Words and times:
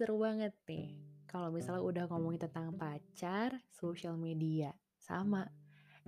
Seru 0.00 0.16
banget 0.16 0.56
nih 0.64 0.96
kalau 1.28 1.52
misalnya 1.52 1.84
udah 1.84 2.04
ngomongin 2.08 2.48
tentang 2.48 2.72
pacar, 2.72 3.60
sosial 3.68 4.16
media. 4.16 4.72
Sama, 4.96 5.44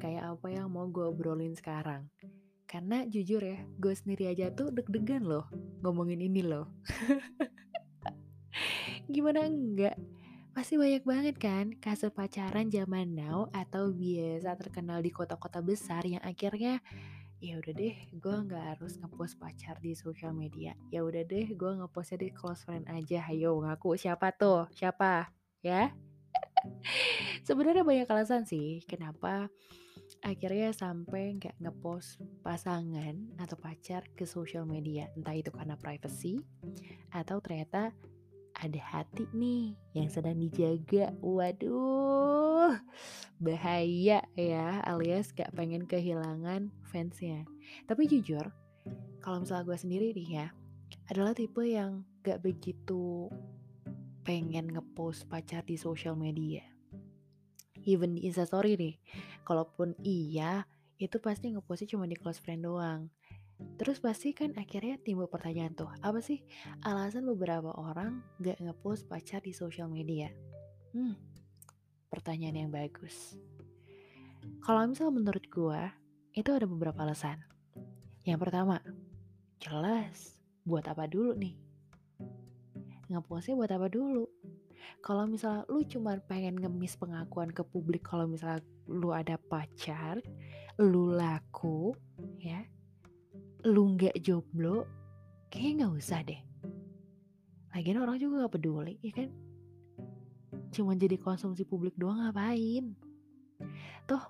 kayak 0.01 0.33
apa 0.33 0.49
yang 0.49 0.73
mau 0.73 0.89
gue 0.89 1.05
obrolin 1.05 1.53
sekarang. 1.53 2.09
Karena 2.65 3.05
jujur 3.05 3.45
ya, 3.45 3.61
gue 3.77 3.93
sendiri 3.93 4.33
aja 4.33 4.49
tuh 4.49 4.73
deg-degan 4.73 5.29
loh 5.29 5.45
ngomongin 5.85 6.25
ini 6.25 6.41
loh. 6.41 6.73
Gimana 9.13 9.45
enggak? 9.45 10.01
Pasti 10.57 10.81
banyak 10.81 11.05
banget 11.05 11.37
kan 11.37 11.77
kasus 11.77 12.17
pacaran 12.17 12.73
zaman 12.73 13.13
now 13.13 13.53
atau 13.53 13.93
biasa 13.93 14.57
terkenal 14.57 15.05
di 15.05 15.13
kota-kota 15.13 15.61
besar 15.61 16.01
yang 16.09 16.25
akhirnya 16.25 16.81
ya 17.43 17.59
udah 17.59 17.75
deh 17.75 17.97
gue 18.15 18.37
nggak 18.47 18.65
harus 18.79 18.95
ngepost 19.03 19.35
pacar 19.43 19.75
di 19.83 19.99
sosial 19.99 20.31
media. 20.31 20.79
Ya 20.95 21.03
udah 21.03 21.27
deh 21.27 21.51
gue 21.51 21.71
ngepostnya 21.75 22.23
di 22.23 22.31
close 22.31 22.63
friend 22.63 22.87
aja. 22.87 23.27
Ayo 23.27 23.59
ngaku 23.59 23.99
siapa 23.99 24.31
tuh? 24.31 24.71
Siapa? 24.71 25.27
Ya? 25.67 25.91
Sebenarnya 27.47 27.83
banyak 27.83 28.07
alasan 28.07 28.47
sih 28.47 28.87
kenapa 28.87 29.51
akhirnya 30.23 30.71
sampai 30.71 31.35
nggak 31.43 31.59
ngepost 31.59 32.23
pasangan 32.47 33.19
atau 33.43 33.59
pacar 33.59 34.07
ke 34.15 34.23
sosial 34.23 34.63
media. 34.63 35.11
Entah 35.19 35.35
itu 35.35 35.51
karena 35.51 35.75
privacy 35.75 36.39
atau 37.11 37.43
ternyata 37.43 37.91
ada 38.55 38.83
hati 38.95 39.27
nih 39.35 39.75
yang 39.99 40.07
sedang 40.07 40.39
dijaga. 40.39 41.11
Waduh, 41.19 42.79
bahaya 43.43 44.23
ya 44.39 44.69
alias 44.87 45.35
gak 45.35 45.51
pengen 45.59 45.83
kehilangan 45.91 46.71
fansnya. 46.87 47.43
Tapi 47.91 48.07
jujur, 48.07 48.55
kalau 49.19 49.43
misalnya 49.43 49.67
gue 49.67 49.79
sendiri 49.79 50.09
nih 50.15 50.29
ya, 50.31 50.47
adalah 51.11 51.35
tipe 51.35 51.67
yang 51.67 52.07
gak 52.23 52.39
begitu 52.39 53.27
pengen 54.23 54.71
ngepost 54.71 55.27
pacar 55.27 55.67
di 55.67 55.75
sosial 55.75 56.15
media. 56.15 56.63
Even 57.83 58.15
di 58.15 58.31
instastory 58.31 58.79
nih, 58.79 58.95
kalaupun 59.43 59.99
iya, 60.07 60.63
itu 61.03 61.19
pasti 61.19 61.51
ngepostnya 61.51 61.99
cuma 61.99 62.07
di 62.07 62.15
close 62.15 62.39
friend 62.39 62.63
doang. 62.63 63.11
Terus 63.75 63.99
pasti 63.99 64.31
kan 64.31 64.55
akhirnya 64.55 65.03
timbul 65.03 65.27
pertanyaan 65.27 65.75
tuh, 65.75 65.91
apa 65.99 66.23
sih 66.23 66.47
alasan 66.87 67.27
beberapa 67.27 67.75
orang 67.75 68.23
gak 68.39 68.63
ngepost 68.63 69.11
pacar 69.11 69.43
di 69.43 69.51
sosial 69.51 69.91
media? 69.91 70.31
Hmm, 70.95 71.19
pertanyaan 72.13 72.69
yang 72.69 72.71
bagus. 72.71 73.41
Kalau 74.61 74.85
misal 74.85 75.09
menurut 75.09 75.49
gue, 75.49 75.83
itu 76.37 76.53
ada 76.53 76.69
beberapa 76.69 77.01
alasan. 77.01 77.41
Yang 78.29 78.39
pertama, 78.45 78.85
jelas 79.57 80.37
buat 80.69 80.85
apa 80.85 81.09
dulu 81.09 81.33
nih? 81.41 81.57
Ngepostnya 83.09 83.57
buat 83.57 83.73
apa 83.73 83.89
dulu? 83.89 84.29
Kalau 85.01 85.25
misalnya 85.27 85.65
lu 85.73 85.81
cuma 85.89 86.21
pengen 86.29 86.61
ngemis 86.61 86.95
pengakuan 87.01 87.51
ke 87.51 87.65
publik 87.65 88.05
kalau 88.05 88.29
misalnya 88.29 88.61
lu 88.87 89.11
ada 89.11 89.41
pacar, 89.49 90.21
lu 90.79 91.17
laku, 91.17 91.97
ya, 92.39 92.63
lu 93.67 93.95
nggak 93.99 94.21
jomblo, 94.23 94.87
kayaknya 95.51 95.87
nggak 95.87 95.95
usah 95.99 96.21
deh. 96.23 96.41
Lagian 97.73 98.05
orang 98.05 98.21
juga 98.21 98.45
gak 98.45 98.55
peduli, 98.61 99.01
ya 99.01 99.13
kan? 99.17 99.33
Cuma 100.73 100.97
jadi 100.97 101.21
konsumsi 101.21 101.69
publik 101.69 101.95
doang 102.01 102.25
ngapain? 102.25 102.97
Toh, 104.09 104.25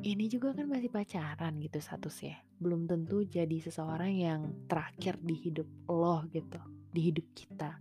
ini 0.00 0.30
juga 0.30 0.54
kan 0.54 0.70
masih 0.70 0.88
pacaran 0.88 1.58
gitu 1.58 1.82
statusnya. 1.82 2.40
Belum 2.62 2.86
tentu 2.86 3.26
jadi 3.26 3.58
seseorang 3.60 4.14
yang 4.14 4.40
terakhir 4.70 5.18
di 5.20 5.34
hidup 5.34 5.68
lo 5.90 6.24
gitu, 6.30 6.62
di 6.94 7.10
hidup 7.10 7.26
kita. 7.34 7.76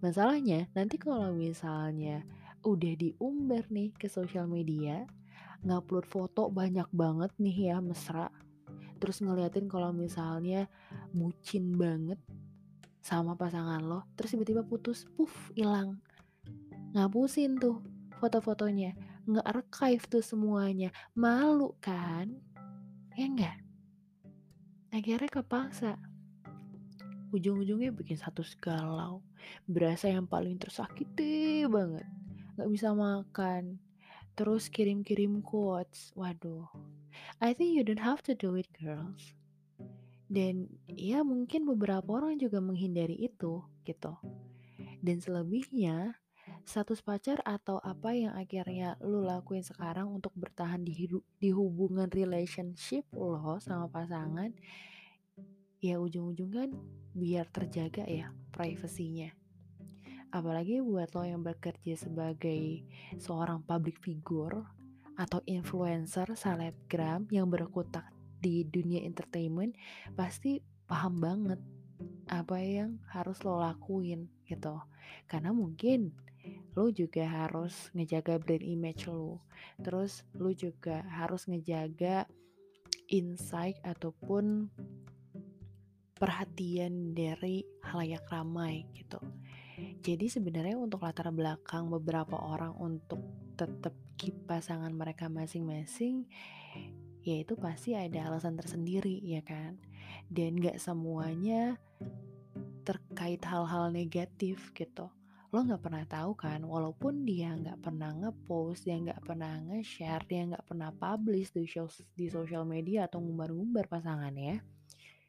Masalahnya, 0.00 0.66
nanti 0.72 0.96
kalau 0.96 1.30
misalnya 1.36 2.24
udah 2.64 2.92
diumbar 2.96 3.68
nih 3.68 3.92
ke 3.92 4.08
sosial 4.08 4.48
media, 4.48 5.04
ngupload 5.60 6.08
foto 6.08 6.48
banyak 6.48 6.88
banget 6.88 7.32
nih 7.36 7.72
ya 7.72 7.76
mesra 7.84 8.32
terus 9.00 9.20
ngeliatin 9.20 9.68
kalau 9.68 9.92
misalnya 9.92 10.68
bucin 11.12 11.76
banget 11.76 12.20
sama 13.00 13.36
pasangan 13.36 13.80
lo 13.80 14.08
terus 14.16 14.36
tiba-tiba 14.36 14.64
putus 14.64 15.08
puff 15.16 15.52
hilang 15.56 16.00
ngapusin 16.92 17.56
tuh 17.60 17.82
foto-fotonya 18.18 18.92
nggak 19.30 19.46
archive 19.46 20.04
tuh 20.10 20.24
semuanya. 20.24 20.90
Malu 21.14 21.78
kan? 21.78 22.34
Ya 23.14 23.24
enggak? 23.30 23.56
Akhirnya 24.90 25.30
kepaksa. 25.30 25.94
Ujung-ujungnya 27.30 27.94
bikin 27.94 28.18
satu 28.18 28.42
galau 28.58 29.22
berasa 29.70 30.10
yang 30.10 30.26
paling 30.26 30.58
tersakiti 30.58 31.62
banget. 31.70 32.06
Nggak 32.58 32.70
bisa 32.74 32.90
makan. 32.90 33.78
Terus 34.34 34.66
kirim-kirim 34.66 35.46
quotes. 35.46 36.10
Waduh. 36.18 36.66
I 37.38 37.54
think 37.54 37.78
you 37.78 37.86
don't 37.86 38.02
have 38.02 38.24
to 38.26 38.34
do 38.34 38.58
it 38.58 38.66
girls. 38.82 39.38
Dan 40.30 40.66
ya 40.90 41.22
mungkin 41.22 41.66
beberapa 41.66 42.06
orang 42.18 42.38
juga 42.38 42.58
menghindari 42.58 43.14
itu 43.18 43.62
gitu. 43.86 44.14
Dan 45.02 45.22
selebihnya 45.22 46.19
status 46.64 47.00
pacar 47.04 47.40
atau 47.44 47.80
apa 47.80 48.12
yang 48.12 48.32
akhirnya 48.36 48.96
lu 49.00 49.24
lakuin 49.24 49.64
sekarang 49.64 50.10
untuk 50.10 50.32
bertahan 50.36 50.82
di 50.84 50.92
hidup 50.92 51.24
di 51.40 51.52
hubungan 51.52 52.08
relationship 52.12 53.06
lo 53.12 53.58
sama 53.60 53.88
pasangan? 53.88 54.52
Ya 55.80 55.96
ujung-ujung 55.96 56.50
kan 56.52 56.70
biar 57.16 57.48
terjaga 57.48 58.04
ya 58.04 58.32
privasinya. 58.52 59.32
Apalagi 60.30 60.78
buat 60.78 61.10
lo 61.16 61.26
yang 61.26 61.42
bekerja 61.42 61.98
sebagai 61.98 62.86
seorang 63.18 63.66
public 63.66 63.98
figure 63.98 64.62
atau 65.18 65.42
influencer 65.48 66.32
selebgram 66.38 67.26
yang 67.34 67.50
berkutat 67.50 68.06
di 68.40 68.64
dunia 68.64 69.04
entertainment 69.04 69.76
pasti 70.16 70.64
paham 70.88 71.20
banget 71.20 71.60
apa 72.30 72.56
yang 72.62 72.96
harus 73.10 73.42
lo 73.42 73.58
lakuin 73.58 74.30
gitu. 74.46 74.80
Karena 75.26 75.50
mungkin 75.50 76.14
lo 76.78 76.88
juga 76.90 77.26
harus 77.26 77.90
ngejaga 77.96 78.38
brand 78.38 78.62
image 78.62 79.10
lo 79.10 79.42
terus 79.82 80.22
lo 80.36 80.50
juga 80.54 81.02
harus 81.10 81.46
ngejaga 81.50 82.26
insight 83.10 83.78
ataupun 83.82 84.70
perhatian 86.14 87.16
dari 87.16 87.64
halayak 87.82 88.28
ramai 88.28 88.84
gitu 88.92 89.18
jadi 90.00 90.26
sebenarnya 90.28 90.76
untuk 90.76 91.04
latar 91.04 91.28
belakang 91.32 91.88
beberapa 91.88 92.36
orang 92.36 92.76
untuk 92.76 93.20
tetap 93.56 93.92
keep 94.16 94.36
pasangan 94.44 94.92
mereka 94.92 95.28
masing-masing, 95.28 96.28
ya 97.24 97.40
itu 97.40 97.56
pasti 97.56 97.96
ada 97.96 98.28
alasan 98.28 98.56
tersendiri 98.56 99.20
ya 99.20 99.44
kan. 99.44 99.76
Dan 100.28 100.56
gak 100.60 100.80
semuanya 100.80 101.76
terkait 102.84 103.40
hal-hal 103.44 103.92
negatif 103.92 104.72
gitu. 104.72 105.08
Lo 105.50 105.66
gak 105.66 105.82
pernah 105.82 106.06
tahu 106.06 106.38
kan, 106.38 106.62
walaupun 106.62 107.26
dia 107.26 107.50
gak 107.58 107.82
pernah 107.82 108.14
ngepost, 108.14 108.86
dia 108.86 108.94
gak 109.02 109.26
pernah 109.26 109.58
nge-share, 109.66 110.22
dia 110.30 110.46
gak 110.46 110.62
pernah 110.62 110.94
publish 110.94 111.50
di, 111.50 111.66
di 112.14 112.26
social 112.30 112.62
media 112.62 113.10
atau 113.10 113.18
ngumbar-ngumbar 113.18 113.90
pasangannya, 113.90 114.62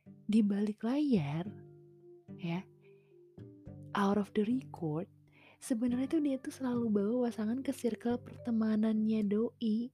di 0.06 0.46
balik 0.46 0.86
layar, 0.86 1.50
ya, 2.38 2.62
out 3.98 4.22
of 4.22 4.30
the 4.38 4.46
record, 4.46 5.10
sebenarnya 5.58 6.06
tuh 6.06 6.22
dia 6.22 6.38
tuh 6.38 6.54
selalu 6.54 6.86
bawa 6.94 7.26
pasangan 7.26 7.66
ke 7.66 7.74
circle 7.74 8.22
pertemanannya 8.22 9.26
doi. 9.26 9.90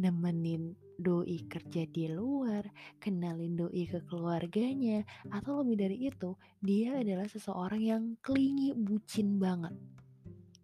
Nemenin 0.00 0.74
doi 1.00 1.48
kerja 1.48 1.88
di 1.88 2.12
luar, 2.12 2.68
kenalin 3.00 3.56
doi 3.56 3.88
ke 3.88 4.04
keluarganya, 4.04 5.02
atau 5.32 5.64
lebih 5.64 5.76
dari 5.80 5.96
itu, 6.06 6.36
dia 6.60 7.00
adalah 7.00 7.26
seseorang 7.26 7.82
yang 7.82 8.02
klingi 8.20 8.76
bucin 8.76 9.40
banget. 9.40 9.72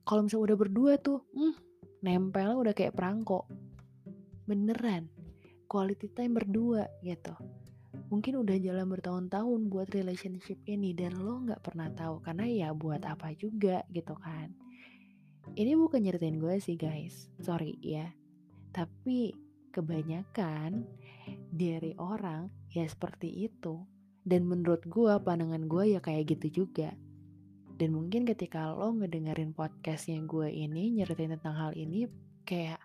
Kalau 0.07 0.23
misalnya 0.23 0.53
udah 0.53 0.59
berdua 0.61 0.93
tuh, 1.01 1.25
hmm, 1.35 1.55
nempel 2.05 2.63
udah 2.63 2.77
kayak 2.77 2.95
perangko. 2.95 3.49
Beneran, 4.47 5.11
quality 5.67 6.13
time 6.15 6.39
berdua 6.39 6.87
gitu 7.03 7.35
mungkin 8.07 8.39
udah 8.39 8.57
jalan 8.63 8.87
bertahun-tahun 8.87 9.61
buat 9.67 9.91
relationship 9.91 10.59
ini 10.71 10.95
dan 10.95 11.19
lo 11.19 11.43
nggak 11.43 11.63
pernah 11.63 11.91
tahu 11.91 12.23
karena 12.23 12.47
ya 12.47 12.69
buat 12.71 13.03
apa 13.03 13.35
juga 13.35 13.83
gitu 13.91 14.15
kan 14.15 14.55
ini 15.59 15.75
bukan 15.75 16.07
nyeritain 16.07 16.39
gue 16.39 16.55
sih 16.63 16.79
guys 16.79 17.27
sorry 17.43 17.75
ya 17.83 18.07
tapi 18.71 19.35
kebanyakan 19.77 20.89
dari 21.53 21.93
orang 22.01 22.49
ya 22.73 22.89
seperti 22.89 23.29
itu. 23.45 23.85
Dan 24.27 24.49
menurut 24.49 24.83
gue 24.89 25.13
pandangan 25.23 25.69
gue 25.69 25.95
ya 25.95 26.01
kayak 26.01 26.33
gitu 26.33 26.65
juga. 26.65 26.97
Dan 27.77 27.93
mungkin 27.93 28.25
ketika 28.25 28.73
lo 28.73 28.97
ngedengerin 28.97 29.53
podcastnya 29.53 30.25
gue 30.25 30.49
ini 30.49 30.97
nyeritain 30.97 31.37
tentang 31.37 31.55
hal 31.55 31.73
ini 31.77 32.09
kayak 32.49 32.81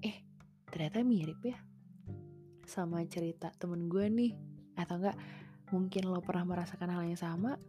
eh 0.00 0.22
ternyata 0.70 1.02
mirip 1.02 1.42
ya 1.42 1.58
sama 2.64 3.02
cerita 3.10 3.50
temen 3.58 3.90
gue 3.90 4.06
nih. 4.06 4.32
Atau 4.78 5.02
enggak 5.02 5.18
mungkin 5.74 6.08
lo 6.08 6.22
pernah 6.24 6.48
merasakan 6.48 6.94
hal 6.94 7.02
yang 7.04 7.20
sama 7.20 7.60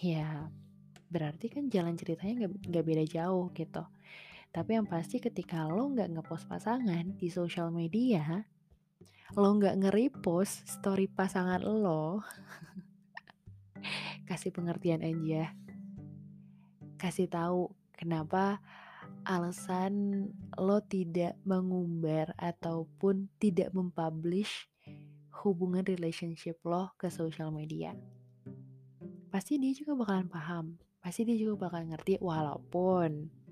ya 0.00 0.48
berarti 1.06 1.52
kan 1.52 1.68
jalan 1.70 1.94
ceritanya 1.94 2.48
nggak 2.50 2.84
beda 2.86 3.04
jauh 3.04 3.52
gitu. 3.52 3.84
Tapi 4.56 4.72
yang 4.72 4.88
pasti 4.88 5.20
ketika 5.20 5.68
lo 5.68 5.92
nggak 5.92 6.16
ngepost 6.16 6.48
pasangan 6.48 7.12
di 7.20 7.28
sosial 7.28 7.68
media, 7.68 8.40
lo 9.36 9.52
nggak 9.52 9.84
nge-repost 9.84 10.64
story 10.64 11.12
pasangan 11.12 11.60
lo, 11.60 12.24
kasih 14.28 14.56
pengertian 14.56 15.04
aja. 15.04 15.52
Kasih 16.96 17.28
tahu 17.28 17.68
kenapa 17.92 18.64
alasan 19.28 20.24
lo 20.56 20.80
tidak 20.80 21.36
mengumbar 21.44 22.32
ataupun 22.40 23.28
tidak 23.36 23.76
mempublish 23.76 24.72
hubungan 25.44 25.84
relationship 25.84 26.56
lo 26.64 26.96
ke 26.96 27.12
sosial 27.12 27.52
media. 27.52 27.92
Pasti 29.28 29.60
dia 29.60 29.76
juga 29.76 30.00
bakalan 30.00 30.32
paham, 30.32 30.80
pasti 31.04 31.28
dia 31.28 31.36
juga 31.36 31.68
bakalan 31.68 31.92
ngerti 31.92 32.16
walaupun 32.24 33.44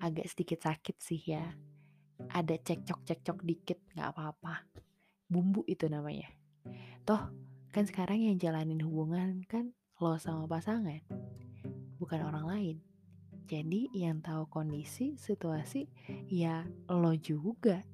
agak 0.00 0.28
sedikit 0.28 0.64
sakit 0.64 0.96
sih 1.00 1.22
ya. 1.22 1.44
Ada 2.32 2.56
cekcok-cekcok 2.60 3.38
dikit 3.44 3.78
gak 3.92 4.16
apa-apa. 4.16 4.64
Bumbu 5.28 5.66
itu 5.68 5.88
namanya. 5.90 6.28
Toh 7.04 7.32
kan 7.70 7.84
sekarang 7.84 8.24
yang 8.24 8.40
jalanin 8.40 8.80
hubungan 8.80 9.44
kan 9.44 9.76
lo 10.00 10.16
sama 10.16 10.48
pasangan, 10.48 11.00
bukan 12.00 12.20
orang 12.24 12.46
lain. 12.48 12.76
Jadi 13.46 13.92
yang 13.94 14.24
tahu 14.24 14.48
kondisi, 14.50 15.14
situasi 15.16 15.86
ya 16.26 16.66
lo 16.90 17.14
juga 17.14 17.84